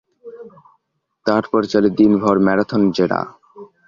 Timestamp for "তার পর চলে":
1.25-1.89